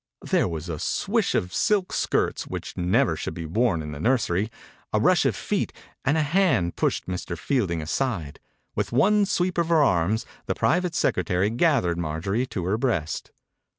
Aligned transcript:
There 0.23 0.47
was 0.47 0.67
a 0.67 0.79
swish 0.79 1.35
of 1.35 1.53
silk 1.53 1.93
skirts— 1.93 2.47
which 2.47 2.75
never 2.75 3.15
should 3.15 3.35
be 3.35 3.45
worn 3.45 3.83
in 3.83 3.91
the 3.91 3.99
nursery— 3.99 4.49
a 4.93 4.99
rush 4.99 5.27
of 5.27 5.35
feet, 5.35 5.71
and 6.03 6.17
a 6.17 6.23
hand 6.23 6.75
pushed 6.75 7.05
Mr. 7.05 7.37
Fielding 7.37 7.83
aside. 7.83 8.39
With 8.73 8.91
one 8.91 9.27
sweep 9.27 9.59
of 9.59 9.69
her 9.69 9.83
arms 9.83 10.25
the 10.47 10.55
private 10.55 10.95
secretary 10.95 11.51
gathered 11.51 11.99
Marjorie 11.99 12.47
to 12.47 12.65
her 12.65 12.79
breast. 12.79 13.29